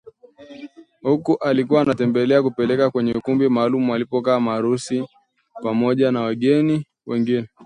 Huku 1.01 1.37
akiwa 1.43 1.81
anatembea 1.81 2.43
kuelekea 2.43 2.89
kwenye 2.89 3.13
ukumbi 3.13 3.49
maalum 3.49 3.89
walipokaa 3.89 4.39
maharusi 4.39 5.05
pamoja 5.63 6.11
na 6.11 6.21
wageni 6.21 6.87
wengine 7.05 7.47